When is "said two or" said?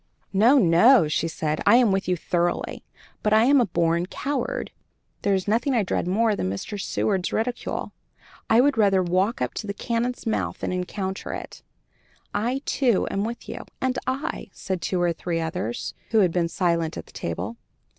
14.53-15.13